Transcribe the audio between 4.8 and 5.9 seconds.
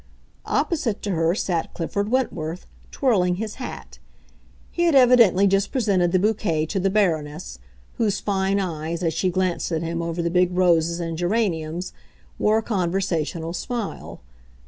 had evidently just